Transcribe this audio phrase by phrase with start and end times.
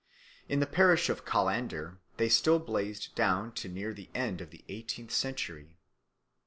[0.49, 4.65] In the parish of Callander they still blazed down to near the end of the
[4.67, 5.77] eighteenth century.